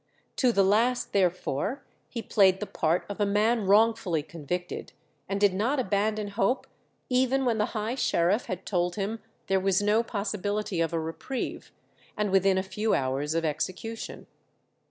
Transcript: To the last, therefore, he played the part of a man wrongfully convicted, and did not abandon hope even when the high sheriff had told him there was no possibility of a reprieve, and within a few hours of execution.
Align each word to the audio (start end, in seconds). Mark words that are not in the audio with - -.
To 0.37 0.51
the 0.51 0.63
last, 0.63 1.13
therefore, 1.13 1.83
he 2.09 2.23
played 2.23 2.59
the 2.59 2.65
part 2.65 3.05
of 3.07 3.19
a 3.21 3.25
man 3.27 3.67
wrongfully 3.67 4.23
convicted, 4.23 4.93
and 5.29 5.39
did 5.39 5.53
not 5.53 5.79
abandon 5.79 6.29
hope 6.29 6.65
even 7.07 7.45
when 7.45 7.59
the 7.59 7.67
high 7.77 7.93
sheriff 7.93 8.45
had 8.47 8.65
told 8.65 8.95
him 8.95 9.19
there 9.45 9.59
was 9.59 9.79
no 9.79 10.01
possibility 10.01 10.81
of 10.81 10.91
a 10.91 10.99
reprieve, 10.99 11.71
and 12.17 12.31
within 12.31 12.57
a 12.57 12.63
few 12.63 12.95
hours 12.95 13.35
of 13.35 13.45
execution. 13.45 14.25